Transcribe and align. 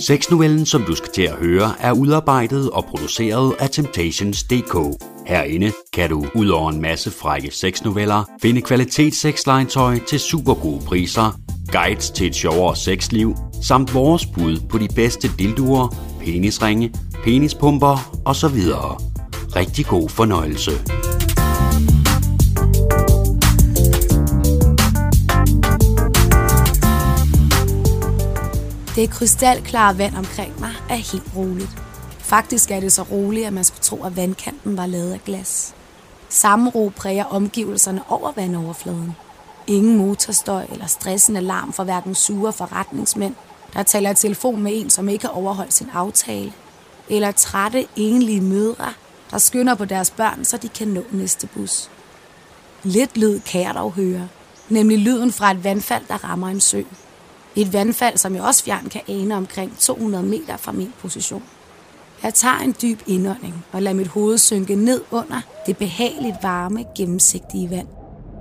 Sexnovellen, 0.00 0.66
som 0.66 0.82
du 0.82 0.94
skal 0.94 1.12
til 1.12 1.22
at 1.22 1.34
høre, 1.34 1.74
er 1.80 1.92
udarbejdet 1.92 2.70
og 2.70 2.84
produceret 2.84 3.54
af 3.58 3.70
Temptations.dk. 3.70 5.02
Herinde 5.26 5.72
kan 5.92 6.10
du, 6.10 6.26
ud 6.34 6.48
over 6.48 6.70
en 6.70 6.80
masse 6.80 7.10
frække 7.10 7.50
sexnoveller, 7.50 8.24
finde 8.42 8.60
kvalitetssexlegetøj 8.60 9.98
til 10.08 10.20
super 10.20 10.54
gode 10.54 10.80
priser, 10.86 11.40
guides 11.72 12.10
til 12.10 12.26
et 12.26 12.34
sjovere 12.34 12.76
sexliv, 12.76 13.36
samt 13.62 13.94
vores 13.94 14.26
bud 14.26 14.60
på 14.68 14.78
de 14.78 14.88
bedste 14.94 15.30
dildoer, 15.38 15.94
penisringe, 16.20 16.94
penispumper 17.24 18.20
osv. 18.24 18.60
Rigtig 19.56 19.86
god 19.86 20.08
fornøjelse. 20.08 20.70
Det 28.98 29.10
krystalklare 29.10 29.98
vand 29.98 30.16
omkring 30.16 30.60
mig 30.60 30.72
er 30.90 30.94
helt 30.94 31.36
roligt. 31.36 31.70
Faktisk 32.18 32.70
er 32.70 32.80
det 32.80 32.92
så 32.92 33.02
roligt, 33.02 33.46
at 33.46 33.52
man 33.52 33.64
skulle 33.64 33.82
tro, 33.82 34.04
at 34.04 34.16
vandkanten 34.16 34.76
var 34.76 34.86
lavet 34.86 35.12
af 35.12 35.20
glas. 35.24 35.74
Samme 36.28 36.70
ro 36.70 36.92
præger 36.96 37.24
omgivelserne 37.24 38.02
over 38.08 38.32
vandoverfladen. 38.32 39.16
Ingen 39.66 39.96
motorstøj 39.96 40.66
eller 40.72 40.86
stressende 40.86 41.38
alarm 41.38 41.72
for 41.72 41.84
hverken 41.84 42.14
sure 42.14 42.52
forretningsmænd, 42.52 43.34
der 43.74 43.82
taler 43.82 44.10
i 44.10 44.14
telefon 44.14 44.62
med 44.62 44.72
en, 44.80 44.90
som 44.90 45.08
ikke 45.08 45.26
har 45.26 45.32
overholdt 45.32 45.74
sin 45.74 45.90
aftale. 45.92 46.52
Eller 47.08 47.32
trætte, 47.32 47.86
enlige 47.96 48.40
mødre, 48.40 48.92
der 49.30 49.38
skynder 49.38 49.74
på 49.74 49.84
deres 49.84 50.10
børn, 50.10 50.44
så 50.44 50.56
de 50.56 50.68
kan 50.68 50.88
nå 50.88 51.02
næste 51.12 51.46
bus. 51.46 51.90
Lidt 52.82 53.16
lyd 53.16 53.40
kan 53.40 53.60
jeg 53.60 53.74
dog 53.74 53.92
høre, 53.92 54.28
nemlig 54.68 54.98
lyden 54.98 55.32
fra 55.32 55.50
et 55.50 55.64
vandfald, 55.64 56.04
der 56.08 56.24
rammer 56.24 56.48
en 56.48 56.60
sø. 56.60 56.82
Et 57.56 57.72
vandfald, 57.72 58.16
som 58.16 58.34
jeg 58.34 58.42
også 58.42 58.64
fjern 58.64 58.88
kan 58.88 59.00
ane 59.08 59.36
omkring 59.36 59.78
200 59.78 60.24
meter 60.24 60.56
fra 60.56 60.72
min 60.72 60.92
position. 61.00 61.42
Jeg 62.22 62.34
tager 62.34 62.58
en 62.58 62.74
dyb 62.82 63.00
indånding 63.06 63.64
og 63.72 63.82
lader 63.82 63.96
mit 63.96 64.08
hoved 64.08 64.38
synke 64.38 64.74
ned 64.74 65.00
under 65.10 65.40
det 65.66 65.76
behageligt 65.76 66.36
varme, 66.42 66.84
gennemsigtige 66.96 67.70
vand. 67.70 67.86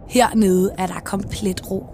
Hernede 0.09 0.76
er 0.78 0.88
der 0.88 1.00
komplet 1.00 1.72
ro. 1.72 1.86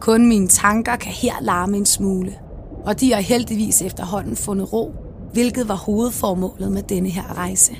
Kun 0.00 0.28
mine 0.28 0.48
tanker 0.48 0.96
kan 0.96 1.12
her 1.12 1.34
larme 1.40 1.76
en 1.76 1.86
smule, 1.86 2.38
og 2.84 3.00
de 3.00 3.12
har 3.12 3.20
heldigvis 3.20 3.82
efterhånden 3.82 4.36
fundet 4.36 4.72
ro, 4.72 4.94
hvilket 5.32 5.68
var 5.68 5.74
hovedformålet 5.74 6.72
med 6.72 6.82
denne 6.82 7.08
her 7.08 7.36
rejse. 7.36 7.76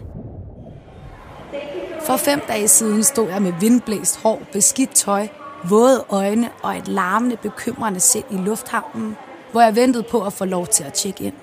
For 2.07 2.17
fem 2.17 2.41
dage 2.49 2.69
siden 2.69 3.03
stod 3.03 3.29
jeg 3.29 3.43
med 3.43 3.53
vindblæst 3.61 4.17
hår, 4.23 4.43
beskidt 4.53 4.91
tøj, 4.95 5.29
våde 5.69 6.05
øjne 6.09 6.51
og 6.63 6.77
et 6.77 6.89
larmende, 6.89 7.37
bekymrende 7.37 8.01
sind 8.01 8.25
i 8.31 8.37
lufthavnen, 8.37 9.17
hvor 9.53 9.61
jeg 9.61 9.77
ventede 9.77 10.05
på 10.11 10.25
at 10.25 10.33
få 10.33 10.45
lov 10.45 10.67
til 10.67 10.85
at 10.85 10.93
tjekke 10.93 11.25
ind. 11.25 11.35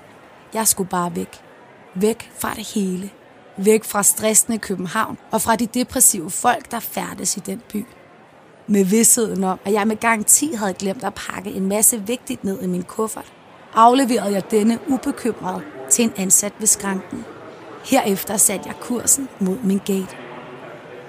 Jeg 0.54 0.68
skulle 0.68 0.88
bare 0.88 1.16
væk. 1.16 1.40
Væk 1.94 2.32
fra 2.38 2.54
det 2.54 2.72
hele. 2.74 3.10
Væk 3.56 3.84
fra 3.84 4.02
stressende 4.02 4.58
København 4.58 5.18
og 5.30 5.40
fra 5.40 5.56
de 5.56 5.66
depressive 5.66 6.30
folk, 6.30 6.70
der 6.70 6.80
færdes 6.80 7.36
i 7.36 7.40
den 7.40 7.62
by. 7.72 7.86
Med 8.66 8.84
vidsheden 8.84 9.44
om, 9.44 9.58
at 9.64 9.72
jeg 9.72 9.86
med 9.86 9.96
garanti 9.96 10.52
havde 10.54 10.74
glemt 10.74 11.04
at 11.04 11.14
pakke 11.14 11.50
en 11.50 11.68
masse 11.68 12.06
vigtigt 12.06 12.44
ned 12.44 12.62
i 12.62 12.66
min 12.66 12.82
kuffert, 12.82 13.32
afleverede 13.74 14.32
jeg 14.32 14.50
denne 14.50 14.78
ubekymret 14.88 15.62
til 15.90 16.04
en 16.04 16.12
ansat 16.16 16.52
ved 16.58 16.66
skranken. 16.66 17.24
Herefter 17.84 18.36
satte 18.36 18.68
jeg 18.68 18.74
kursen 18.80 19.28
mod 19.40 19.58
min 19.64 19.80
gate. 19.84 20.16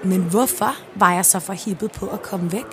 Men 0.04 0.22
hvorfor 0.22 0.76
var 0.94 1.12
jeg 1.12 1.24
så 1.24 1.40
forhippet 1.40 1.92
på 1.92 2.06
at 2.06 2.22
komme 2.22 2.52
væk? 2.52 2.66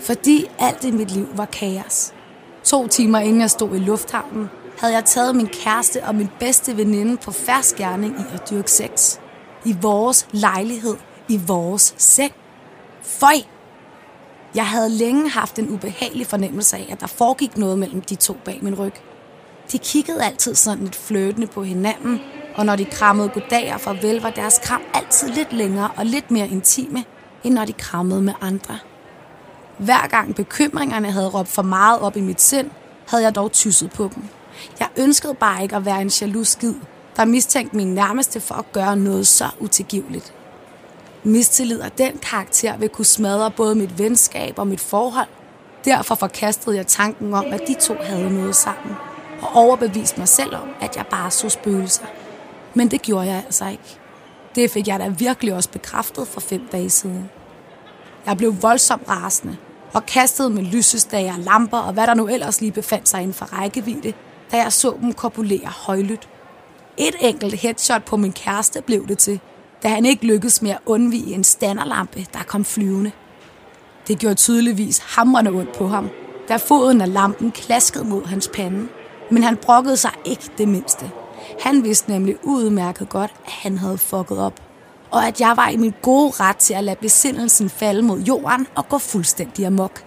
Fordi 0.00 0.46
alt 0.58 0.84
i 0.84 0.90
mit 0.90 1.10
liv 1.10 1.28
var 1.34 1.44
kaos. 1.44 2.12
To 2.64 2.88
timer 2.88 3.18
inden 3.18 3.40
jeg 3.40 3.50
stod 3.50 3.76
i 3.76 3.78
lufthavnen, 3.78 4.50
havde 4.78 4.94
jeg 4.94 5.04
taget 5.04 5.36
min 5.36 5.46
kæreste 5.46 6.04
og 6.04 6.14
min 6.14 6.28
bedste 6.40 6.76
veninde 6.76 7.16
på 7.16 7.30
færsk 7.30 7.76
gerning 7.76 8.20
i 8.20 8.34
at 8.34 8.50
dyrke 8.50 8.70
sex. 8.70 9.18
I 9.64 9.76
vores 9.82 10.28
lejlighed, 10.32 10.96
i 11.28 11.40
vores 11.46 11.94
seng. 11.98 12.32
Føj! 13.02 13.34
Jeg 14.54 14.66
havde 14.66 14.90
længe 14.90 15.30
haft 15.30 15.58
en 15.58 15.70
ubehagelig 15.70 16.26
fornemmelse 16.26 16.76
af, 16.76 16.88
at 16.90 17.00
der 17.00 17.06
foregik 17.06 17.56
noget 17.56 17.78
mellem 17.78 18.00
de 18.00 18.14
to 18.14 18.36
bag 18.44 18.58
min 18.62 18.74
ryg. 18.74 18.92
De 19.72 19.78
kiggede 19.78 20.24
altid 20.24 20.54
sådan 20.54 20.84
lidt 20.84 20.96
fløtende 20.96 21.46
på 21.46 21.62
hinanden, 21.62 22.20
og 22.54 22.66
når 22.66 22.76
de 22.76 22.84
krammede 22.84 23.28
goddag 23.28 23.74
og 23.74 23.80
farvel, 23.80 24.20
var 24.22 24.30
deres 24.30 24.60
kram 24.62 24.82
altid 24.94 25.28
lidt 25.28 25.52
længere 25.52 25.90
og 25.96 26.06
lidt 26.06 26.30
mere 26.30 26.48
intime, 26.48 27.04
end 27.44 27.54
når 27.54 27.64
de 27.64 27.72
krammede 27.72 28.22
med 28.22 28.32
andre. 28.40 28.78
Hver 29.80 30.06
gang 30.08 30.34
bekymringerne 30.34 31.10
havde 31.10 31.28
råbt 31.28 31.48
for 31.48 31.62
meget 31.62 32.00
op 32.00 32.16
i 32.16 32.20
mit 32.20 32.40
sind, 32.40 32.70
havde 33.08 33.22
jeg 33.22 33.34
dog 33.34 33.52
tysset 33.52 33.90
på 33.90 34.10
dem. 34.14 34.24
Jeg 34.80 34.88
ønskede 34.96 35.34
bare 35.34 35.62
ikke 35.62 35.76
at 35.76 35.84
være 35.84 36.02
en 36.02 36.10
jaloux 36.20 36.48
skid, 36.48 36.74
der 37.16 37.24
mistænkte 37.24 37.76
min 37.76 37.94
nærmeste 37.94 38.40
for 38.40 38.54
at 38.54 38.72
gøre 38.72 38.96
noget 38.96 39.26
så 39.26 39.48
utilgiveligt. 39.60 40.34
Mistillid 41.24 41.80
af 41.80 41.90
den 41.90 42.18
karakter 42.22 42.76
vil 42.76 42.88
kunne 42.88 43.04
smadre 43.04 43.50
både 43.50 43.74
mit 43.74 43.98
venskab 43.98 44.58
og 44.58 44.66
mit 44.66 44.80
forhold. 44.80 45.28
Derfor 45.84 46.14
forkastede 46.14 46.76
jeg 46.76 46.86
tanken 46.86 47.34
om, 47.34 47.44
at 47.52 47.60
de 47.68 47.74
to 47.80 47.94
havde 48.00 48.34
noget 48.34 48.56
sammen, 48.56 48.96
og 49.42 49.48
overbeviste 49.54 50.18
mig 50.18 50.28
selv 50.28 50.54
om, 50.54 50.68
at 50.80 50.96
jeg 50.96 51.06
bare 51.10 51.30
så 51.30 51.48
spøgelser. 51.48 52.06
Men 52.74 52.90
det 52.90 53.02
gjorde 53.02 53.26
jeg 53.26 53.42
altså 53.46 53.68
ikke. 53.68 53.98
Det 54.54 54.70
fik 54.70 54.88
jeg 54.88 55.00
da 55.00 55.08
virkelig 55.08 55.54
også 55.54 55.70
bekræftet 55.70 56.28
for 56.28 56.40
fem 56.40 56.68
dage 56.72 56.90
siden. 56.90 57.30
Jeg 58.26 58.36
blev 58.36 58.62
voldsomt 58.62 59.08
rasende, 59.08 59.56
og 59.92 60.06
kastede 60.06 60.50
med 60.50 60.62
lysestager, 60.62 61.36
lamper 61.36 61.78
og 61.78 61.92
hvad 61.92 62.06
der 62.06 62.14
nu 62.14 62.28
ellers 62.28 62.60
lige 62.60 62.72
befandt 62.72 63.08
sig 63.08 63.20
inden 63.20 63.34
for 63.34 63.44
rækkevidde, 63.44 64.12
da 64.52 64.56
jeg 64.56 64.72
så 64.72 64.96
dem 65.00 65.12
korpulere 65.12 65.66
højlydt. 65.66 66.28
Et 66.96 67.14
enkelt 67.20 67.54
headshot 67.54 68.04
på 68.04 68.16
min 68.16 68.32
kæreste 68.32 68.82
blev 68.82 69.08
det 69.08 69.18
til, 69.18 69.40
da 69.82 69.88
han 69.88 70.06
ikke 70.06 70.26
lykkedes 70.26 70.62
med 70.62 70.70
at 70.70 70.78
undvige 70.86 71.34
en 71.34 71.44
standerlampe, 71.44 72.26
der 72.32 72.42
kom 72.46 72.64
flyvende. 72.64 73.12
Det 74.08 74.18
gjorde 74.18 74.34
tydeligvis 74.34 74.98
hamrende 74.98 75.50
ondt 75.50 75.72
på 75.72 75.88
ham, 75.88 76.10
da 76.48 76.56
foden 76.56 77.00
af 77.00 77.12
lampen 77.12 77.50
klaskede 77.50 78.04
mod 78.04 78.24
hans 78.26 78.50
pande, 78.54 78.88
men 79.30 79.42
han 79.42 79.56
brokkede 79.56 79.96
sig 79.96 80.10
ikke 80.24 80.50
det 80.58 80.68
mindste. 80.68 81.10
Han 81.60 81.84
vidste 81.84 82.10
nemlig 82.10 82.36
udmærket 82.42 83.08
godt, 83.08 83.30
at 83.46 83.52
han 83.52 83.78
havde 83.78 83.98
fucket 83.98 84.38
op 84.38 84.69
og 85.10 85.26
at 85.26 85.40
jeg 85.40 85.56
var 85.56 85.68
i 85.68 85.76
min 85.76 85.94
gode 86.02 86.32
ret 86.40 86.56
til 86.56 86.74
at 86.74 86.84
lade 86.84 86.96
besindelsen 87.00 87.70
falde 87.70 88.02
mod 88.02 88.20
jorden 88.20 88.66
og 88.74 88.88
gå 88.88 88.98
fuldstændig 88.98 89.66
amok. 89.66 90.04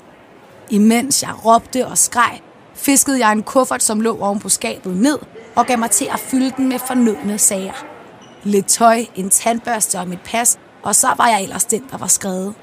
Imens 0.69 1.23
jeg 1.23 1.45
råbte 1.45 1.87
og 1.87 1.97
skreg, 1.97 2.41
fiskede 2.73 3.19
jeg 3.19 3.31
en 3.31 3.43
kuffert, 3.43 3.83
som 3.83 4.01
lå 4.01 4.17
oven 4.19 4.39
på 4.39 4.49
skabet 4.49 4.97
ned, 4.97 5.19
og 5.55 5.65
gav 5.65 5.79
mig 5.79 5.91
til 5.91 6.07
at 6.13 6.19
fylde 6.19 6.51
den 6.57 6.69
med 6.69 6.79
fornødne 6.79 7.37
sager. 7.37 7.85
Lidt 8.43 8.67
tøj, 8.67 9.05
en 9.15 9.29
tandbørste 9.29 9.99
og 9.99 10.07
mit 10.07 10.21
pas, 10.25 10.59
og 10.83 10.95
så 10.95 11.07
var 11.17 11.27
jeg 11.27 11.43
ellers 11.43 11.65
den, 11.65 11.83
der 11.91 11.97
var 11.97 12.07
skrevet. 12.07 12.53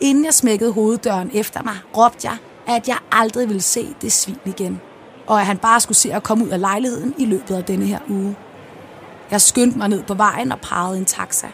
Inden 0.00 0.24
jeg 0.24 0.34
smækkede 0.34 0.72
hoveddøren 0.72 1.30
efter 1.34 1.62
mig, 1.62 1.76
råbte 1.96 2.28
jeg, 2.28 2.36
at 2.66 2.88
jeg 2.88 2.96
aldrig 3.12 3.48
ville 3.48 3.62
se 3.62 3.94
det 4.02 4.12
svin 4.12 4.38
igen, 4.44 4.80
og 5.26 5.40
at 5.40 5.46
han 5.46 5.58
bare 5.58 5.80
skulle 5.80 5.98
se 5.98 6.12
at 6.12 6.22
komme 6.22 6.44
ud 6.44 6.50
af 6.50 6.60
lejligheden 6.60 7.14
i 7.18 7.24
løbet 7.24 7.54
af 7.54 7.64
denne 7.64 7.86
her 7.86 7.98
uge. 8.08 8.36
Jeg 9.30 9.40
skyndte 9.40 9.78
mig 9.78 9.88
ned 9.88 10.02
på 10.02 10.14
vejen 10.14 10.52
og 10.52 10.60
parrede 10.60 10.98
en 10.98 11.04
taxa. 11.04 11.46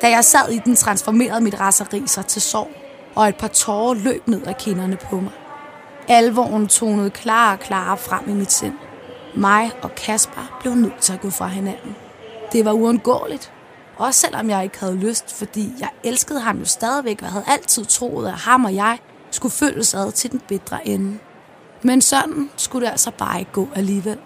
Da 0.00 0.10
jeg 0.10 0.24
sad 0.24 0.52
i 0.52 0.58
den, 0.64 0.76
transformerede 0.76 1.40
mit 1.40 1.60
raseri 1.60 2.02
sig 2.06 2.26
til 2.26 2.42
sorg, 2.42 2.70
og 3.14 3.28
et 3.28 3.36
par 3.36 3.48
tårer 3.48 3.94
løb 3.94 4.28
ned 4.28 4.46
ad 4.46 4.54
kinderne 4.54 4.96
på 4.96 5.20
mig. 5.20 5.32
Alvoren 6.08 6.68
tonede 6.68 7.10
klar 7.10 7.52
og 7.52 7.60
klar 7.60 7.96
frem 7.96 8.28
i 8.28 8.32
mit 8.32 8.52
sind. 8.52 8.74
Mig 9.34 9.70
og 9.82 9.94
Kasper 9.94 10.58
blev 10.60 10.74
nødt 10.74 10.98
til 11.00 11.12
at 11.12 11.20
gå 11.20 11.30
fra 11.30 11.46
hinanden. 11.46 11.96
Det 12.52 12.64
var 12.64 12.72
uundgåeligt. 12.72 13.52
Også 13.96 14.20
selvom 14.20 14.50
jeg 14.50 14.64
ikke 14.64 14.80
havde 14.80 14.96
lyst, 14.96 15.34
fordi 15.34 15.72
jeg 15.80 15.88
elskede 16.04 16.40
ham 16.40 16.58
jo 16.58 16.64
stadigvæk 16.64 17.22
og 17.22 17.28
havde 17.28 17.44
altid 17.48 17.84
troet, 17.84 18.28
at 18.28 18.34
ham 18.34 18.64
og 18.64 18.74
jeg 18.74 18.98
skulle 19.30 19.52
følges 19.52 19.94
ad 19.94 20.12
til 20.12 20.30
den 20.32 20.40
bedre 20.48 20.88
ende. 20.88 21.18
Men 21.82 22.00
sådan 22.00 22.50
skulle 22.56 22.86
det 22.86 22.90
altså 22.92 23.10
bare 23.18 23.38
ikke 23.38 23.52
gå 23.52 23.68
alligevel. 23.74 24.18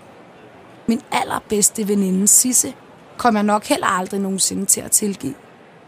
Min 0.86 1.00
allerbedste 1.12 1.88
veninde 1.88 2.28
Sisse 2.28 2.74
kom 3.16 3.34
jeg 3.34 3.42
nok 3.42 3.64
heller 3.64 3.86
aldrig 3.86 4.20
nogensinde 4.20 4.64
til 4.64 4.80
at 4.80 4.90
tilgive. 4.90 5.34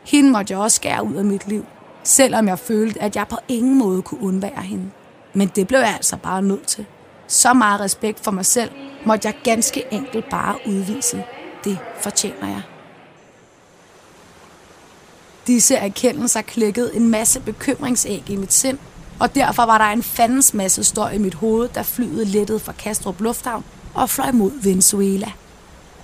Hende 0.05 0.31
måtte 0.31 0.53
jeg 0.53 0.61
også 0.61 0.75
skære 0.75 1.05
ud 1.05 1.15
af 1.15 1.25
mit 1.25 1.49
liv, 1.49 1.65
selvom 2.05 2.49
jeg 2.49 2.59
følte, 2.59 3.03
at 3.03 3.17
jeg 3.17 3.29
på 3.29 3.37
ingen 3.49 3.79
måde 3.79 4.03
kunne 4.03 4.23
undvære 4.23 4.63
hende. 4.63 4.91
Men 5.35 5.49
det 5.49 5.67
blev 5.67 5.79
jeg 5.79 5.95
altså 5.95 6.17
bare 6.17 6.43
nødt 6.43 6.67
til. 6.67 6.87
Så 7.27 7.53
meget 7.53 7.81
respekt 7.81 8.25
for 8.25 8.31
mig 8.31 8.47
selv 8.47 8.71
måtte 9.07 9.29
jeg 9.29 9.35
ganske 9.45 9.85
enkelt 9.91 10.29
bare 10.31 10.55
udvise. 10.67 11.25
Det 11.65 11.79
fortjener 12.01 12.49
jeg. 12.49 12.63
Disse 15.47 15.75
erkendelser 15.75 16.43
klikkede 16.43 16.97
en 16.97 17.09
masse 17.09 17.41
bekymringsæg 17.41 18.31
i 18.31 18.37
mit 18.37 18.53
sind, 18.53 18.79
og 19.21 19.35
derfor 19.35 19.67
var 19.67 19.79
der 19.79 19.85
en 19.85 20.03
fandens 20.03 20.55
masse 20.55 20.85
støj 20.85 21.11
i 21.11 21.19
mit 21.19 21.35
hoved, 21.35 21.69
da 21.69 21.83
flyet 21.83 22.27
lettede 22.27 22.59
fra 22.59 22.73
Kastrup 22.73 23.21
Lufthavn 23.21 23.65
og 23.95 24.11
fløj 24.11 24.31
mod 24.33 24.51
Venezuela. 24.63 25.33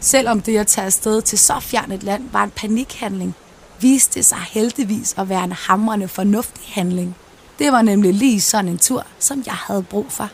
Selvom 0.03 0.41
det 0.41 0.59
at 0.59 0.67
tage 0.67 0.85
afsted 0.85 1.23
til 1.23 1.39
så 1.39 1.61
fjern 1.61 1.93
et 1.93 2.03
land 2.03 2.31
var 2.33 2.45
en 2.45 2.51
panikhandling, 2.51 3.35
viste 3.81 4.15
det 4.15 4.27
sig 4.27 4.39
heldigvis 4.39 5.15
at 5.19 5.29
være 5.29 5.45
en 5.45 5.53
hamrende 5.53 6.09
fornuftig 6.09 6.65
handling. 6.67 7.17
Det 7.59 7.73
var 7.73 7.83
nemlig 7.83 8.15
lige 8.15 8.41
sådan 8.41 8.69
en 8.69 8.79
tur, 8.79 9.07
som 9.19 9.43
jeg 9.47 9.55
havde 9.55 9.83
brug 9.83 10.07
for. 10.09 10.29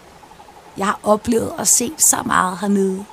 Jeg 0.77 0.87
har 0.87 1.01
oplevet 1.03 1.53
og 1.53 1.67
set 1.67 2.03
så 2.03 2.17
meget 2.27 2.59
hernede. 2.59 3.05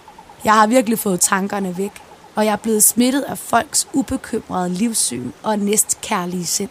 Jeg 0.43 0.53
har 0.53 0.67
virkelig 0.67 0.99
fået 0.99 1.19
tankerne 1.19 1.77
væk, 1.77 1.91
og 2.35 2.45
jeg 2.45 2.51
er 2.51 2.55
blevet 2.55 2.83
smittet 2.83 3.21
af 3.21 3.37
folks 3.37 3.87
ubekymrede 3.93 4.69
livssyn 4.69 5.31
og 5.43 5.59
næstkærlige 5.59 6.45
sind. 6.45 6.69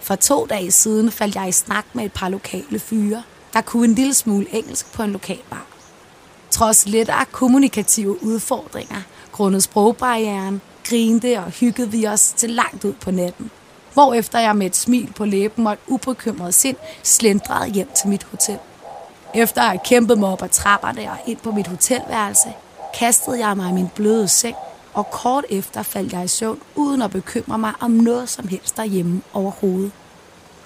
For 0.00 0.14
to 0.14 0.46
dage 0.46 0.70
siden 0.70 1.10
faldt 1.10 1.34
jeg 1.34 1.48
i 1.48 1.52
snak 1.52 1.84
med 1.92 2.04
et 2.04 2.12
par 2.12 2.28
lokale 2.28 2.78
fyre, 2.78 3.22
der 3.52 3.60
kunne 3.60 3.84
en 3.84 3.94
lille 3.94 4.14
smule 4.14 4.54
engelsk 4.54 4.92
på 4.92 5.02
en 5.02 5.12
lokal 5.12 5.40
bar. 5.50 5.77
Trods 6.58 6.86
lettere 6.86 7.24
kommunikative 7.32 8.22
udfordringer, 8.22 9.02
grundet 9.32 9.62
sprogbarrieren, 9.62 10.60
grinte 10.84 11.38
og 11.38 11.50
hyggede 11.50 11.90
vi 11.90 12.06
os 12.06 12.32
til 12.36 12.50
langt 12.50 12.84
ud 12.84 12.92
på 12.92 13.10
natten. 13.10 13.50
Hvorefter 13.92 14.38
jeg 14.38 14.56
med 14.56 14.66
et 14.66 14.76
smil 14.76 15.12
på 15.16 15.24
læben 15.24 15.66
og 15.66 15.72
et 15.72 15.78
ubekymret 15.86 16.54
sind 16.54 16.76
slendrede 17.02 17.70
hjem 17.70 17.88
til 18.00 18.08
mit 18.08 18.24
hotel. 18.24 18.58
Efter 19.34 19.62
at 19.62 19.68
have 19.68 19.80
kæmpet 19.84 20.18
mig 20.18 20.28
op 20.28 20.42
ad 20.42 20.48
trapperne 20.48 21.10
og 21.10 21.16
ind 21.26 21.38
på 21.38 21.50
mit 21.50 21.66
hotelværelse, 21.66 22.48
kastede 22.98 23.46
jeg 23.46 23.56
mig 23.56 23.70
i 23.70 23.72
min 23.72 23.88
bløde 23.94 24.28
seng, 24.28 24.56
og 24.94 25.10
kort 25.10 25.44
efter 25.50 25.82
faldt 25.82 26.12
jeg 26.12 26.24
i 26.24 26.28
søvn, 26.28 26.58
uden 26.74 27.02
at 27.02 27.10
bekymre 27.10 27.58
mig 27.58 27.72
om 27.80 27.90
noget 27.90 28.28
som 28.28 28.48
helst 28.48 28.76
derhjemme 28.76 29.22
overhovedet. 29.32 29.92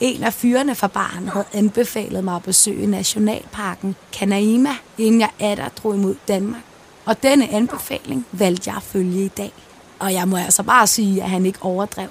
En 0.03 0.23
af 0.23 0.33
fyrene 0.33 0.75
fra 0.75 0.87
baren 0.87 1.29
havde 1.29 1.45
anbefalet 1.53 2.25
mig 2.25 2.37
at 2.37 2.43
besøge 2.43 2.87
Nationalparken 2.87 3.97
Kanaima, 4.13 4.71
inden 4.99 5.21
jeg 5.21 5.31
atter 5.41 5.69
drog 5.69 5.95
imod 5.95 6.15
Danmark. 6.29 6.63
Og 7.05 7.23
denne 7.23 7.53
anbefaling 7.53 8.27
valgte 8.33 8.71
jeg 8.71 8.77
at 8.77 8.83
følge 8.83 9.25
i 9.25 9.29
dag. 9.29 9.53
Og 9.99 10.13
jeg 10.13 10.29
må 10.29 10.37
altså 10.37 10.63
bare 10.63 10.87
sige, 10.87 11.23
at 11.23 11.31
han 11.31 11.47
ikke 11.47 11.59
overdrev. 11.63 12.09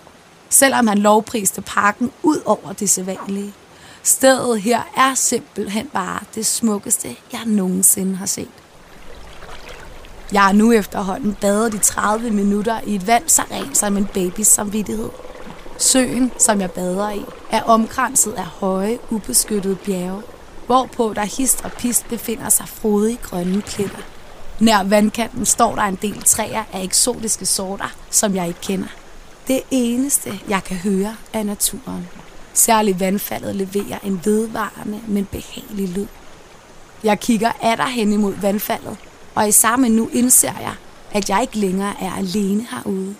Selvom 0.49 0.88
han 0.88 0.97
lovpriste 0.97 1.61
parken 1.61 2.11
ud 2.23 2.41
over 2.45 2.73
det 2.73 2.89
sædvanlige. 2.89 3.53
Stedet 4.03 4.61
her 4.61 4.81
er 4.97 5.15
simpelthen 5.15 5.87
bare 5.94 6.19
det 6.35 6.45
smukkeste, 6.45 7.15
jeg 7.31 7.41
nogensinde 7.45 8.15
har 8.15 8.25
set. 8.25 8.47
Jeg 10.31 10.41
har 10.41 10.51
nu 10.51 10.71
efterhånden 10.71 11.37
badet 11.41 11.73
i 11.73 11.77
30 11.77 12.31
minutter 12.31 12.79
i 12.85 12.95
et 12.95 13.07
vand 13.07 13.23
så 13.27 13.41
rent 13.51 13.77
som 13.77 13.97
en 13.97 14.05
babys 14.13 14.47
samvittighed. 14.47 15.09
Søen, 15.77 16.31
som 16.37 16.61
jeg 16.61 16.71
bader 16.71 17.09
i, 17.09 17.25
er 17.51 17.63
omkranset 17.63 18.33
af 18.33 18.45
høje, 18.45 19.00
ubeskyttede 19.09 19.75
bjerge, 19.75 20.21
hvorpå 20.65 21.13
der 21.15 21.25
hist 21.25 21.62
og 21.65 21.71
pist 21.71 22.07
befinder 22.09 22.50
sig 22.50 22.68
frodige 22.68 23.18
grønne 23.21 23.62
pletter. 23.62 24.01
Nær 24.59 24.83
vandkanten 24.83 25.45
står 25.45 25.75
der 25.75 25.81
en 25.81 26.00
del 26.01 26.21
træer 26.21 26.63
af 26.74 26.83
eksotiske 26.83 27.45
sorter, 27.45 27.95
som 28.09 28.36
jeg 28.36 28.48
ikke 28.48 28.62
kender. 28.62 28.88
Det 29.48 29.62
eneste, 29.71 30.39
jeg 30.50 30.63
kan 30.63 30.77
høre, 30.77 31.15
er 31.33 31.44
naturen. 31.44 32.07
Særligt 32.53 33.00
vandfaldet 33.00 33.56
leverer 33.56 34.00
en 34.04 34.21
vedvarende, 34.24 35.01
men 35.07 35.25
behagelig 35.25 35.89
lyd. 35.89 36.07
Jeg 37.04 37.19
kigger 37.19 37.51
atter 37.62 37.88
hen 37.88 38.13
imod 38.13 38.33
vandfaldet, 38.33 38.97
og 39.36 39.47
i 39.47 39.51
samme 39.51 39.89
nu 39.89 40.09
indser 40.13 40.59
jeg, 40.59 40.74
at 41.12 41.30
jeg 41.30 41.42
ikke 41.42 41.57
længere 41.57 41.94
er 42.01 42.12
alene 42.12 42.68
herude. 42.71 43.15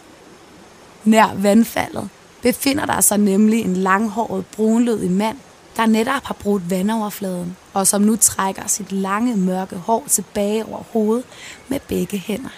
Nær 1.04 1.34
vandfaldet 1.36 2.10
befinder 2.42 2.86
der 2.86 3.02
sig 3.02 3.18
nemlig 3.18 3.62
en 3.62 3.78
langhåret, 3.78 4.46
brunlødig 4.46 5.12
mand, 5.12 5.38
der 5.78 5.86
netop 5.86 6.24
har 6.24 6.34
brudt 6.34 6.70
vandoverfladen, 6.70 7.58
og 7.74 7.88
som 7.88 8.02
nu 8.02 8.16
trækker 8.16 8.68
sit 8.68 8.92
lange, 8.92 9.36
mørke 9.36 9.76
hår 9.76 10.04
tilbage 10.08 10.66
over 10.66 10.84
hovedet 10.94 11.26
med 11.68 11.80
begge 11.80 12.18
hænder. 12.18 12.50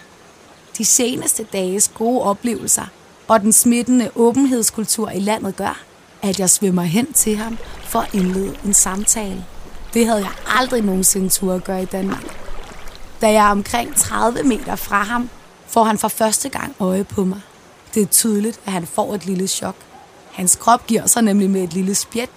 De 0.78 0.86
seneste 0.86 1.44
dages 1.44 1.88
gode 1.88 2.22
oplevelser 2.22 2.86
og 3.28 3.42
den 3.42 3.52
smittende 3.52 4.10
åbenhedskultur 4.16 5.10
i 5.10 5.20
landet 5.20 5.56
gør, 5.56 5.84
at 6.22 6.40
jeg 6.40 6.50
svømmer 6.50 6.82
hen 6.82 7.14
til 7.14 7.36
ham 7.36 7.58
for 7.84 8.00
at 8.00 8.14
indlede 8.14 8.56
en 8.66 8.74
samtale. 8.74 9.46
Det 9.94 10.06
havde 10.06 10.20
jeg 10.20 10.32
aldrig 10.60 10.82
nogensinde 10.82 11.30
tur 11.30 11.54
at 11.54 11.64
gøre 11.64 11.84
i 11.84 11.86
Danmark. 11.86 12.38
Da 13.22 13.32
jeg 13.32 13.46
er 13.48 13.52
omkring 13.52 13.96
30 13.96 14.44
meter 14.44 14.76
fra 14.76 15.04
ham, 15.04 15.30
får 15.68 15.84
han 15.84 15.98
for 15.98 16.08
første 16.08 16.50
gang 16.50 16.76
øje 16.80 17.04
på 17.04 17.24
mig. 17.24 17.42
Det 17.94 18.02
er 18.02 18.06
tydeligt, 18.06 18.60
at 18.66 18.72
han 18.72 18.86
får 18.86 19.14
et 19.14 19.26
lille 19.26 19.48
chok. 19.48 19.76
Hans 20.32 20.56
krop 20.56 20.88
giver 20.88 21.06
sig 21.06 21.22
nemlig 21.22 21.50
med 21.50 21.64
et 21.64 21.74
lille 21.74 21.96
spjæt, 21.96 22.30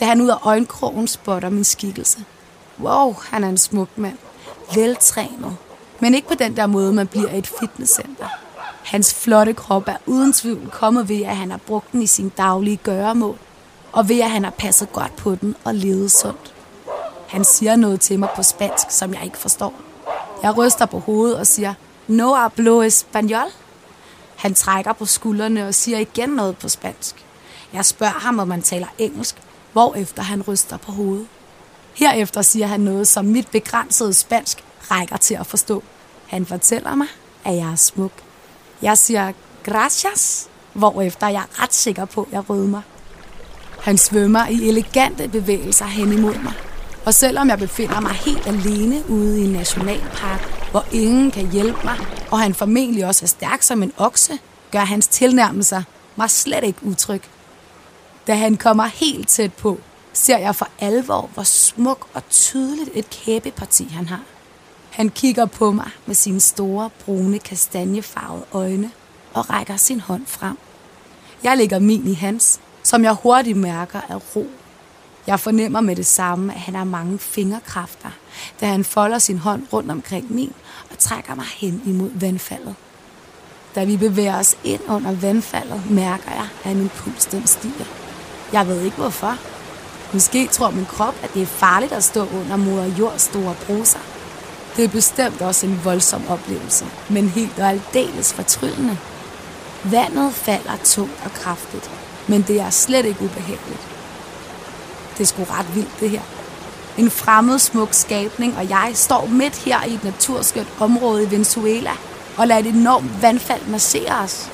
da 0.00 0.04
han 0.04 0.20
ud 0.20 0.28
af 0.28 0.46
øjenkrogen 0.46 1.08
spotter 1.08 1.48
min 1.48 1.64
skikkelse. 1.64 2.24
Wow, 2.80 3.16
han 3.22 3.44
er 3.44 3.48
en 3.48 3.58
smuk 3.58 3.88
mand. 3.96 4.18
Veltrænet. 4.74 5.56
Men 6.00 6.14
ikke 6.14 6.28
på 6.28 6.34
den 6.34 6.56
der 6.56 6.66
måde, 6.66 6.92
man 6.92 7.06
bliver 7.06 7.30
i 7.30 7.38
et 7.38 7.52
fitnesscenter. 7.60 8.28
Hans 8.84 9.14
flotte 9.14 9.52
krop 9.52 9.88
er 9.88 9.96
uden 10.06 10.32
tvivl 10.32 10.70
kommet 10.70 11.08
ved, 11.08 11.22
at 11.22 11.36
han 11.36 11.50
har 11.50 11.58
brugt 11.58 11.92
den 11.92 12.02
i 12.02 12.06
sin 12.06 12.28
daglige 12.28 12.76
gøremål, 12.76 13.38
og 13.92 14.08
ved, 14.08 14.20
at 14.20 14.30
han 14.30 14.44
har 14.44 14.50
passet 14.50 14.92
godt 14.92 15.16
på 15.16 15.34
den 15.34 15.56
og 15.64 15.74
levet 15.74 16.12
sundt. 16.12 16.54
Han 17.28 17.44
siger 17.44 17.76
noget 17.76 18.00
til 18.00 18.18
mig 18.18 18.28
på 18.36 18.42
spansk, 18.42 18.90
som 18.90 19.14
jeg 19.14 19.24
ikke 19.24 19.38
forstår. 19.38 19.74
Jeg 20.42 20.56
ryster 20.56 20.86
på 20.86 20.98
hovedet 20.98 21.36
og 21.38 21.46
siger, 21.46 21.74
no 22.08 22.34
hablo 22.34 22.86
español. 22.86 23.61
Han 24.42 24.54
trækker 24.54 24.92
på 24.92 25.06
skuldrene 25.06 25.66
og 25.66 25.74
siger 25.74 25.98
igen 25.98 26.28
noget 26.28 26.58
på 26.58 26.68
spansk. 26.68 27.24
Jeg 27.72 27.84
spørger 27.84 28.20
ham, 28.20 28.38
om 28.38 28.48
man 28.48 28.62
taler 28.62 28.86
engelsk, 28.98 29.36
hvorefter 29.72 30.22
han 30.22 30.42
ryster 30.42 30.76
på 30.76 30.92
hovedet. 30.92 31.26
Herefter 31.94 32.42
siger 32.42 32.66
han 32.66 32.80
noget, 32.80 33.08
som 33.08 33.24
mit 33.24 33.48
begrænsede 33.48 34.14
spansk 34.14 34.64
rækker 34.90 35.16
til 35.16 35.34
at 35.34 35.46
forstå. 35.46 35.82
Han 36.26 36.46
fortæller 36.46 36.94
mig, 36.94 37.06
at 37.44 37.56
jeg 37.56 37.72
er 37.72 37.76
smuk. 37.76 38.12
Jeg 38.82 38.98
siger 38.98 39.32
gracias, 39.62 40.48
hvorefter 40.72 41.28
jeg 41.28 41.42
er 41.42 41.62
ret 41.62 41.74
sikker 41.74 42.04
på, 42.04 42.22
at 42.22 42.32
jeg 42.32 42.50
rødmer. 42.50 42.82
Han 43.80 43.98
svømmer 43.98 44.48
i 44.48 44.68
elegante 44.68 45.28
bevægelser 45.28 45.86
hen 45.86 46.12
imod 46.12 46.38
mig. 46.38 46.54
Og 47.04 47.14
selvom 47.14 47.48
jeg 47.48 47.58
befinder 47.58 48.00
mig 48.00 48.12
helt 48.12 48.46
alene 48.46 49.02
ude 49.08 49.40
i 49.40 49.44
en 49.44 49.52
nationalpark, 49.52 50.61
hvor 50.72 50.84
ingen 50.92 51.30
kan 51.30 51.50
hjælpe 51.50 51.78
mig, 51.84 51.96
og 52.30 52.40
han 52.40 52.54
formentlig 52.54 53.06
også 53.06 53.24
er 53.24 53.28
stærk 53.28 53.62
som 53.62 53.82
en 53.82 53.92
okse, 53.96 54.38
gør 54.70 54.78
hans 54.78 55.08
tilnærmelser 55.08 55.82
mig 56.16 56.30
slet 56.30 56.64
ikke 56.64 56.78
utryg. 56.82 57.22
Da 58.26 58.34
han 58.34 58.56
kommer 58.56 58.84
helt 58.84 59.28
tæt 59.28 59.52
på, 59.52 59.78
ser 60.12 60.38
jeg 60.38 60.56
for 60.56 60.68
alvor, 60.78 61.30
hvor 61.34 61.42
smuk 61.42 62.06
og 62.14 62.28
tydeligt 62.30 62.90
et 62.94 63.10
kæbeparti 63.10 63.84
han 63.84 64.08
har. 64.08 64.20
Han 64.90 65.08
kigger 65.08 65.46
på 65.46 65.72
mig 65.72 65.90
med 66.06 66.14
sine 66.14 66.40
store, 66.40 66.90
brune, 67.04 67.38
kastanjefarvede 67.38 68.44
øjne 68.52 68.90
og 69.34 69.50
rækker 69.50 69.76
sin 69.76 70.00
hånd 70.00 70.26
frem. 70.26 70.58
Jeg 71.42 71.56
lægger 71.56 71.78
min 71.78 72.06
i 72.06 72.14
hans, 72.14 72.60
som 72.82 73.04
jeg 73.04 73.12
hurtigt 73.12 73.58
mærker 73.58 74.00
er 74.08 74.16
ro. 74.36 74.46
Jeg 75.26 75.40
fornemmer 75.40 75.80
med 75.80 75.96
det 75.96 76.06
samme, 76.06 76.54
at 76.54 76.60
han 76.60 76.74
har 76.74 76.84
mange 76.84 77.18
fingerkræfter, 77.18 78.08
da 78.60 78.66
han 78.66 78.84
folder 78.84 79.18
sin 79.18 79.38
hånd 79.38 79.62
rundt 79.72 79.90
omkring 79.90 80.34
min 80.34 80.52
og 80.90 80.98
trækker 80.98 81.34
mig 81.34 81.44
hen 81.44 81.82
imod 81.86 82.10
vandfaldet. 82.14 82.74
Da 83.74 83.84
vi 83.84 83.96
bevæger 83.96 84.38
os 84.38 84.56
ind 84.64 84.80
under 84.88 85.12
vandfaldet, 85.12 85.90
mærker 85.90 86.30
jeg, 86.30 86.48
at 86.64 86.76
min 86.76 86.88
puls 86.88 87.26
den 87.26 87.46
stiger. 87.46 87.84
Jeg 88.52 88.66
ved 88.68 88.80
ikke 88.80 88.96
hvorfor. 88.96 89.36
Måske 90.12 90.46
tror 90.46 90.70
min 90.70 90.84
krop, 90.84 91.14
at 91.22 91.34
det 91.34 91.42
er 91.42 91.46
farligt 91.46 91.92
at 91.92 92.04
stå 92.04 92.20
under 92.20 92.56
moder 92.56 92.96
jords 92.98 93.22
store 93.22 93.54
bruser. 93.66 93.98
Det 94.76 94.84
er 94.84 94.88
bestemt 94.88 95.42
også 95.42 95.66
en 95.66 95.80
voldsom 95.84 96.22
oplevelse, 96.28 96.86
men 97.10 97.28
helt 97.28 97.58
og 97.58 97.68
aldeles 97.68 98.32
fortryllende. 98.32 98.98
Vandet 99.84 100.34
falder 100.34 100.76
tungt 100.84 101.20
og 101.24 101.32
kraftigt, 101.32 101.90
men 102.28 102.42
det 102.42 102.60
er 102.60 102.70
slet 102.70 103.06
ikke 103.06 103.24
ubehageligt. 103.24 103.91
Det 105.18 105.20
er 105.20 105.26
sgu 105.26 105.44
ret 105.44 105.74
vildt, 105.74 106.00
det 106.00 106.10
her. 106.10 106.20
En 106.98 107.10
fremmed 107.10 107.58
smuk 107.58 107.88
skabning, 107.92 108.56
og 108.56 108.68
jeg 108.68 108.90
står 108.94 109.26
midt 109.26 109.56
her 109.56 109.84
i 109.84 109.94
et 109.94 110.04
naturskønt 110.04 110.68
område 110.80 111.24
i 111.24 111.30
Venezuela 111.30 111.90
og 112.36 112.46
lader 112.46 112.60
et 112.60 112.74
enormt 112.74 113.22
vandfald 113.22 113.66
massere 113.66 114.18
os. 114.24 114.50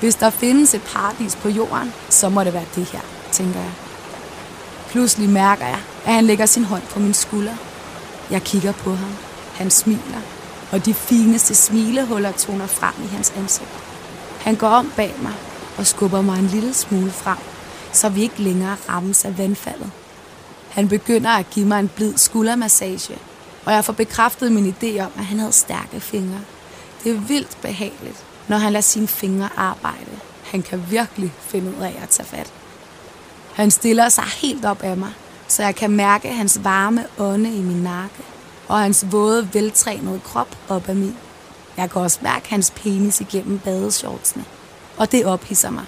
Hvis 0.00 0.14
der 0.14 0.30
findes 0.30 0.74
et 0.74 0.82
paradis 0.82 1.36
på 1.36 1.48
jorden, 1.48 1.92
så 2.08 2.28
må 2.28 2.44
det 2.44 2.54
være 2.54 2.64
det 2.74 2.84
her, 2.84 3.00
tænker 3.32 3.60
jeg. 3.60 3.72
Pludselig 4.90 5.28
mærker 5.28 5.66
jeg, 5.66 5.80
at 6.04 6.12
han 6.12 6.24
lægger 6.24 6.46
sin 6.46 6.64
hånd 6.64 6.82
på 6.82 6.98
min 6.98 7.14
skulder. 7.14 7.54
Jeg 8.30 8.42
kigger 8.42 8.72
på 8.72 8.90
ham. 8.90 9.14
Han 9.54 9.70
smiler, 9.70 10.20
og 10.72 10.86
de 10.86 10.94
fineste 10.94 11.54
smilehuller 11.54 12.32
toner 12.32 12.66
frem 12.66 12.94
i 13.04 13.06
hans 13.06 13.32
ansigt. 13.36 13.70
Han 14.40 14.54
går 14.54 14.68
om 14.68 14.92
bag 14.96 15.14
mig 15.22 15.32
og 15.78 15.86
skubber 15.86 16.22
mig 16.22 16.38
en 16.38 16.46
lille 16.46 16.74
smule 16.74 17.10
frem, 17.10 17.38
så 17.92 18.08
vi 18.08 18.22
ikke 18.22 18.42
længere 18.42 18.76
rammes 18.88 19.24
af 19.24 19.38
vandfaldet. 19.38 19.90
Han 20.70 20.88
begynder 20.88 21.30
at 21.30 21.50
give 21.50 21.66
mig 21.66 21.80
en 21.80 21.88
blid 21.88 22.16
skuldermassage, 22.16 23.18
og 23.64 23.72
jeg 23.72 23.84
får 23.84 23.92
bekræftet 23.92 24.52
min 24.52 24.74
idé 24.82 25.00
om, 25.00 25.10
at 25.18 25.24
han 25.24 25.38
havde 25.38 25.52
stærke 25.52 26.00
fingre. 26.00 26.40
Det 27.04 27.12
er 27.12 27.20
vildt 27.20 27.58
behageligt, 27.62 28.24
når 28.48 28.56
han 28.56 28.72
lader 28.72 28.82
sine 28.82 29.08
fingre 29.08 29.48
arbejde. 29.56 30.18
Han 30.44 30.62
kan 30.62 30.84
virkelig 30.90 31.32
finde 31.40 31.76
ud 31.78 31.82
af 31.82 32.00
at 32.02 32.08
tage 32.08 32.26
fat. 32.26 32.52
Han 33.54 33.70
stiller 33.70 34.08
sig 34.08 34.24
helt 34.24 34.64
op 34.64 34.82
af 34.82 34.96
mig, 34.96 35.12
så 35.48 35.62
jeg 35.62 35.74
kan 35.74 35.90
mærke 35.90 36.28
hans 36.28 36.60
varme 36.64 37.06
ånde 37.18 37.54
i 37.54 37.62
min 37.62 37.82
nakke, 37.82 38.22
og 38.68 38.78
hans 38.78 39.06
våde, 39.10 39.48
veltrænede 39.52 40.20
krop 40.24 40.56
op 40.68 40.88
af 40.88 40.96
min. 40.96 41.16
Jeg 41.76 41.90
kan 41.90 42.02
også 42.02 42.18
mærke 42.22 42.50
hans 42.50 42.70
penis 42.70 43.20
igennem 43.20 43.58
badeshortsene, 43.58 44.44
og 44.96 45.12
det 45.12 45.24
ophidser 45.24 45.70
mig. 45.70 45.84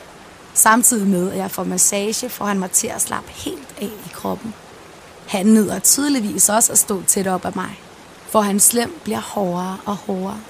Samtidig 0.55 1.07
med, 1.07 1.31
at 1.31 1.39
jeg 1.39 1.51
får 1.51 1.65
massage, 1.65 2.29
får 2.29 2.45
han 2.45 2.59
mig 2.59 2.71
til 2.71 2.87
at 2.87 3.03
slappe 3.03 3.31
helt 3.31 3.75
af 3.81 3.91
i 4.07 4.11
kroppen. 4.13 4.55
Han 5.27 5.47
nyder 5.47 5.79
tydeligvis 5.79 6.49
også 6.49 6.73
at 6.73 6.79
stå 6.79 7.03
tæt 7.03 7.27
op 7.27 7.45
af 7.45 7.53
mig. 7.57 7.81
For 8.29 8.41
hans 8.41 8.63
slem 8.63 9.01
bliver 9.05 9.21
hårdere 9.21 9.79
og 9.85 9.97
hårdere. 9.97 10.41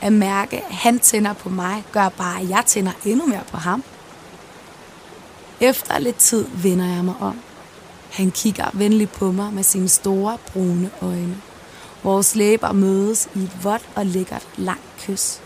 At 0.00 0.12
mærke, 0.12 0.56
at 0.56 0.74
han 0.74 0.98
tænder 0.98 1.32
på 1.32 1.48
mig, 1.48 1.84
gør 1.92 2.08
bare, 2.08 2.40
at 2.40 2.48
jeg 2.48 2.62
tænder 2.66 2.92
endnu 3.04 3.26
mere 3.26 3.44
på 3.50 3.56
ham. 3.56 3.84
Efter 5.60 5.98
lidt 5.98 6.16
tid 6.16 6.46
vender 6.54 6.86
jeg 6.94 7.04
mig 7.04 7.14
om. 7.20 7.40
Han 8.10 8.30
kigger 8.30 8.70
venligt 8.72 9.12
på 9.12 9.32
mig 9.32 9.52
med 9.52 9.62
sine 9.62 9.88
store 9.88 10.38
brune 10.52 10.90
øjne. 11.02 11.36
Vores 12.02 12.34
læber 12.34 12.72
mødes 12.72 13.28
i 13.34 13.38
et 13.38 13.64
vådt 13.64 13.88
og 13.94 14.06
lækkert 14.06 14.48
langt 14.56 14.96
kys. 14.98 15.40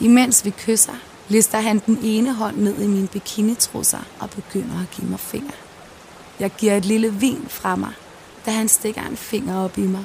Imens 0.00 0.44
vi 0.44 0.50
kysser, 0.50 0.92
lister 1.30 1.60
han 1.60 1.82
den 1.86 1.98
ene 2.02 2.34
hånd 2.34 2.56
ned 2.56 2.82
i 2.82 2.86
mine 2.86 3.08
bikinitrusser 3.08 3.98
og 4.18 4.30
begynder 4.30 4.80
at 4.80 4.96
give 4.96 5.10
mig 5.10 5.20
finger. 5.20 5.52
Jeg 6.40 6.50
giver 6.58 6.76
et 6.76 6.84
lille 6.84 7.14
vin 7.14 7.46
fra 7.48 7.76
mig, 7.76 7.92
da 8.46 8.50
han 8.50 8.68
stikker 8.68 9.02
en 9.02 9.16
finger 9.16 9.56
op 9.56 9.78
i 9.78 9.86
mig. 9.86 10.04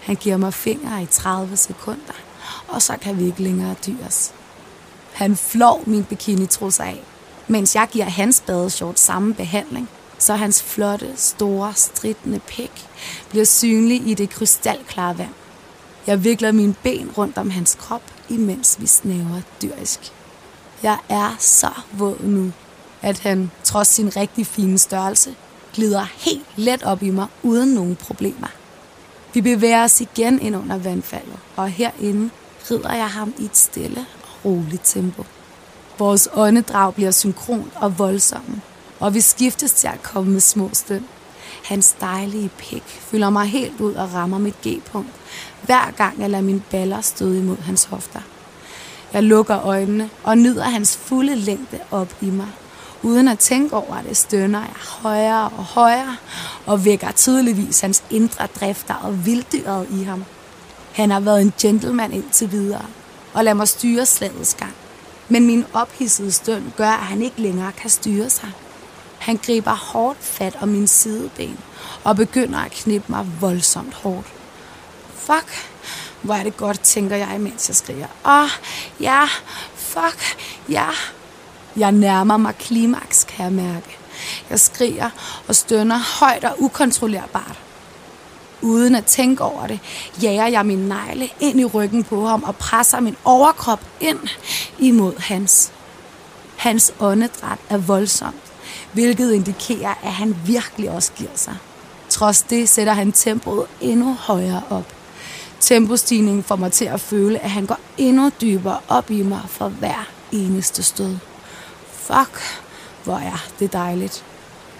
Han 0.00 0.16
giver 0.16 0.36
mig 0.36 0.54
fingre 0.54 1.02
i 1.02 1.06
30 1.06 1.56
sekunder, 1.56 2.14
og 2.68 2.82
så 2.82 2.96
kan 3.00 3.18
vi 3.18 3.26
ikke 3.26 3.42
længere 3.42 3.74
dyres. 3.86 4.32
Han 5.12 5.36
flår 5.36 5.82
min 5.86 6.04
bikinitrusser 6.04 6.84
af, 6.84 7.00
mens 7.46 7.74
jeg 7.74 7.88
giver 7.92 8.04
hans 8.04 8.42
badeshort 8.46 9.00
samme 9.00 9.34
behandling, 9.34 9.88
så 10.18 10.34
hans 10.34 10.62
flotte, 10.62 11.12
store, 11.16 11.74
stridende 11.74 12.38
pæk 12.38 12.88
bliver 13.28 13.44
synlig 13.44 14.06
i 14.06 14.14
det 14.14 14.30
krystalklare 14.30 15.18
vand. 15.18 15.34
Jeg 16.06 16.24
vikler 16.24 16.52
mine 16.52 16.74
ben 16.82 17.10
rundt 17.18 17.38
om 17.38 17.50
hans 17.50 17.76
krop, 17.80 18.02
imens 18.28 18.80
vi 18.80 18.86
snæver 18.86 19.40
dyrisk. 19.62 20.12
Jeg 20.82 20.98
er 21.08 21.36
så 21.38 21.70
våd 21.92 22.20
nu, 22.20 22.52
at 23.02 23.18
han, 23.18 23.50
trods 23.64 23.88
sin 23.88 24.16
rigtig 24.16 24.46
fine 24.46 24.78
størrelse, 24.78 25.34
glider 25.74 26.06
helt 26.16 26.46
let 26.56 26.82
op 26.82 27.02
i 27.02 27.10
mig 27.10 27.26
uden 27.42 27.68
nogen 27.68 27.96
problemer. 27.96 28.48
Vi 29.34 29.40
bevæger 29.40 29.84
os 29.84 30.00
igen 30.00 30.40
ind 30.40 30.56
under 30.56 30.78
vandfaldet, 30.78 31.38
og 31.56 31.68
herinde 31.68 32.30
rider 32.70 32.94
jeg 32.94 33.08
ham 33.08 33.34
i 33.38 33.44
et 33.44 33.56
stille 33.56 34.06
og 34.22 34.44
roligt 34.44 34.82
tempo. 34.84 35.24
Vores 35.98 36.28
åndedrag 36.34 36.94
bliver 36.94 37.10
synkron 37.10 37.70
og 37.74 37.98
voldsomme, 37.98 38.60
og 39.00 39.14
vi 39.14 39.20
skiftes 39.20 39.72
til 39.72 39.88
at 39.88 40.02
komme 40.02 40.32
med 40.32 40.40
små 40.40 40.70
støn. 40.72 41.04
Hans 41.64 41.96
dejlige 42.00 42.50
pik 42.58 42.82
fylder 42.82 43.30
mig 43.30 43.46
helt 43.46 43.80
ud 43.80 43.94
og 43.94 44.14
rammer 44.14 44.38
mit 44.38 44.60
G-punkt, 44.66 45.12
hver 45.62 45.90
gang 45.90 46.20
jeg 46.20 46.30
lader 46.30 46.44
mine 46.44 46.62
baller 46.70 47.00
støde 47.00 47.38
imod 47.38 47.56
hans 47.56 47.84
hofter. 47.84 48.20
Jeg 49.12 49.22
lukker 49.22 49.66
øjnene 49.66 50.10
og 50.24 50.38
nyder 50.38 50.64
hans 50.64 50.96
fulde 50.96 51.34
længde 51.34 51.78
op 51.90 52.14
i 52.20 52.30
mig. 52.30 52.48
Uden 53.02 53.28
at 53.28 53.38
tænke 53.38 53.76
over 53.76 54.02
det, 54.08 54.16
stønner 54.16 54.60
jeg 54.60 54.74
højere 55.02 55.44
og 55.44 55.64
højere 55.64 56.16
og 56.66 56.84
vækker 56.84 57.12
tydeligvis 57.12 57.80
hans 57.80 58.02
indre 58.10 58.46
drifter 58.60 58.94
og 58.94 59.26
vilddyret 59.26 59.86
i 59.90 60.02
ham. 60.02 60.24
Han 60.92 61.10
har 61.10 61.20
været 61.20 61.40
en 61.42 61.52
gentleman 61.60 62.12
indtil 62.12 62.52
videre, 62.52 62.86
og 63.34 63.44
lader 63.44 63.54
mig 63.54 63.68
styre 63.68 64.06
slagets 64.06 64.54
gang. 64.54 64.74
Men 65.28 65.46
min 65.46 65.64
ophidsede 65.72 66.32
støn 66.32 66.72
gør, 66.76 66.88
at 66.88 67.04
han 67.04 67.22
ikke 67.22 67.40
længere 67.40 67.72
kan 67.72 67.90
styre 67.90 68.30
sig. 68.30 68.52
Han 69.18 69.36
griber 69.46 69.74
hårdt 69.74 70.18
fat 70.20 70.58
om 70.60 70.68
min 70.68 70.86
sideben 70.86 71.58
og 72.04 72.16
begynder 72.16 72.58
at 72.58 72.70
knippe 72.70 73.12
mig 73.12 73.26
voldsomt 73.40 73.94
hårdt. 73.94 74.26
Fuck, 75.14 75.52
hvor 76.22 76.34
er 76.34 76.42
det 76.42 76.56
godt, 76.56 76.80
tænker 76.80 77.16
jeg, 77.16 77.40
mens 77.40 77.68
jeg 77.68 77.76
skriger. 77.76 78.06
Åh, 78.26 78.42
oh, 78.42 78.48
ja, 79.00 79.24
fuck, 79.76 80.36
ja. 80.68 80.86
Jeg 81.76 81.92
nærmer 81.92 82.36
mig 82.36 82.54
klimaks, 82.58 83.24
kan 83.24 83.44
jeg 83.44 83.52
mærke. 83.52 83.96
Jeg 84.50 84.60
skriger 84.60 85.10
og 85.48 85.56
stønner 85.56 85.98
højt 86.20 86.44
og 86.44 86.62
ukontrollerbart. 86.62 87.58
Uden 88.62 88.94
at 88.94 89.04
tænke 89.04 89.42
over 89.44 89.66
det, 89.66 89.80
jager 90.22 90.46
jeg 90.46 90.66
min 90.66 90.78
negle 90.78 91.28
ind 91.40 91.60
i 91.60 91.64
ryggen 91.64 92.04
på 92.04 92.26
ham 92.26 92.42
og 92.42 92.56
presser 92.56 93.00
min 93.00 93.16
overkrop 93.24 93.80
ind 94.00 94.18
imod 94.78 95.20
hans. 95.20 95.72
Hans 96.56 96.92
åndedræt 97.00 97.58
er 97.68 97.76
voldsomt, 97.76 98.52
hvilket 98.92 99.32
indikerer, 99.32 99.94
at 100.02 100.12
han 100.12 100.36
virkelig 100.46 100.90
også 100.90 101.12
giver 101.12 101.30
sig. 101.34 101.56
Trods 102.08 102.42
det 102.42 102.68
sætter 102.68 102.92
han 102.92 103.12
tempoet 103.12 103.66
endnu 103.80 104.14
højere 104.14 104.62
op. 104.70 104.97
Tempostigningen 105.60 106.42
får 106.42 106.56
mig 106.56 106.72
til 106.72 106.84
at 106.84 107.00
føle, 107.00 107.38
at 107.38 107.50
han 107.50 107.66
går 107.66 107.78
endnu 107.98 108.30
dybere 108.40 108.78
op 108.88 109.10
i 109.10 109.22
mig 109.22 109.40
for 109.48 109.68
hver 109.68 110.08
eneste 110.32 110.82
stød. 110.82 111.16
Fuck, 111.92 112.40
hvor 113.04 113.16
er 113.16 113.46
det 113.58 113.72
dejligt. 113.72 114.24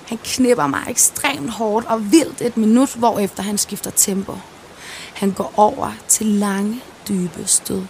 Han 0.07 0.19
knipper 0.25 0.67
mig 0.67 0.85
ekstremt 0.89 1.51
hårdt 1.51 1.87
og 1.87 2.13
vildt 2.13 2.43
et 2.43 2.57
minut, 2.57 2.95
hvorefter 2.95 3.43
han 3.43 3.59
skifter 3.59 3.91
tempo. 3.91 4.39
Han 5.15 5.31
går 5.31 5.53
over 5.57 5.93
til 6.09 6.27
lange, 6.27 6.81
dybe 7.09 7.47
stød. 7.47 7.83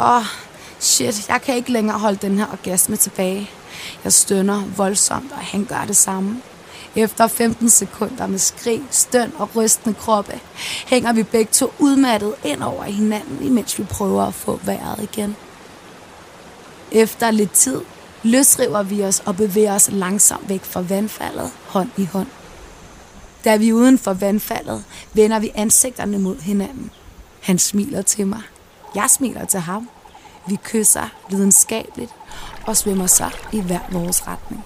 Åh, 0.00 0.16
oh, 0.16 0.24
shit, 0.78 1.28
jeg 1.28 1.42
kan 1.42 1.54
ikke 1.54 1.72
længere 1.72 1.98
holde 1.98 2.18
den 2.22 2.38
her 2.38 2.46
orgasme 2.52 2.96
tilbage. 2.96 3.50
Jeg 4.04 4.12
stønner 4.12 4.62
voldsomt, 4.76 5.32
og 5.32 5.38
han 5.38 5.64
gør 5.64 5.84
det 5.86 5.96
samme. 5.96 6.42
Efter 6.96 7.26
15 7.26 7.70
sekunder 7.70 8.26
med 8.26 8.38
skrig, 8.38 8.82
støn 8.90 9.32
og 9.38 9.56
rystende 9.56 9.94
kroppe, 9.94 10.40
hænger 10.86 11.12
vi 11.12 11.22
begge 11.22 11.52
to 11.52 11.72
udmattet 11.78 12.34
ind 12.44 12.62
over 12.62 12.84
hinanden, 12.84 13.42
imens 13.42 13.78
vi 13.78 13.84
prøver 13.84 14.22
at 14.22 14.34
få 14.34 14.60
vejret 14.64 15.02
igen. 15.02 15.36
Efter 16.92 17.30
lidt 17.30 17.52
tid 17.52 17.80
løsriver 18.22 18.82
vi 18.82 19.02
os 19.02 19.20
og 19.20 19.36
bevæger 19.36 19.74
os 19.74 19.88
langsomt 19.92 20.48
væk 20.48 20.64
fra 20.64 20.80
vandfaldet, 20.80 21.50
hånd 21.66 21.90
i 21.96 22.04
hånd. 22.04 22.28
Da 23.44 23.56
vi 23.56 23.68
er 23.68 23.72
uden 23.72 23.98
for 23.98 24.12
vandfaldet, 24.12 24.84
vender 25.12 25.38
vi 25.38 25.52
ansigterne 25.54 26.18
mod 26.18 26.38
hinanden. 26.40 26.90
Han 27.42 27.58
smiler 27.58 28.02
til 28.02 28.26
mig. 28.26 28.42
Jeg 28.94 29.06
smiler 29.10 29.44
til 29.44 29.60
ham. 29.60 29.88
Vi 30.48 30.56
kysser 30.64 31.08
lidenskabeligt 31.30 32.12
og 32.66 32.76
svømmer 32.76 33.06
så 33.06 33.30
i 33.52 33.60
hver 33.60 33.80
vores 33.92 34.26
retning. 34.28 34.64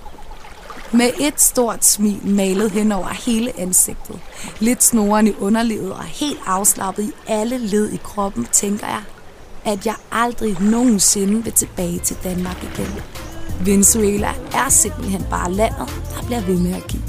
Med 0.92 1.10
et 1.20 1.40
stort 1.40 1.84
smil 1.84 2.20
malet 2.24 2.70
hen 2.70 2.92
over 2.92 3.08
hele 3.08 3.60
ansigtet, 3.60 4.20
lidt 4.58 4.82
snoren 4.82 5.26
i 5.26 5.32
underlivet 5.40 5.92
og 5.92 6.04
helt 6.04 6.40
afslappet 6.46 7.02
i 7.02 7.12
alle 7.26 7.58
led 7.58 7.92
i 7.92 7.96
kroppen, 8.04 8.46
tænker 8.52 8.86
jeg, 8.86 9.02
at 9.64 9.86
jeg 9.86 9.94
aldrig 10.12 10.56
nogensinde 10.60 11.44
vil 11.44 11.52
tilbage 11.52 11.98
til 11.98 12.16
Danmark 12.24 12.56
igen. 12.62 13.00
Venezuela 13.64 14.28
er 14.54 14.68
simpelthen 14.68 15.26
bare 15.30 15.52
landet, 15.52 15.88
der 16.16 16.26
bliver 16.26 16.40
ved 16.40 16.58
med 16.58 16.74
at 16.74 16.86
give. 16.88 17.02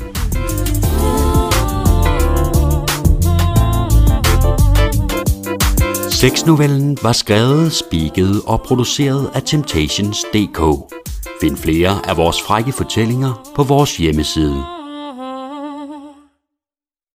Sexnovellen 6.12 6.98
var 7.02 7.12
skrevet, 7.12 7.74
spiket 7.74 8.42
og 8.46 8.62
produceret 8.62 9.32
af 9.34 9.44
Temptations.dk. 9.44 11.01
Find 11.42 11.58
flere 11.58 12.10
af 12.10 12.18
vores 12.18 12.42
frække 12.42 12.72
fortællinger 12.72 13.52
på 13.56 13.64
vores 13.64 13.98
hjemmeside. 13.98 14.81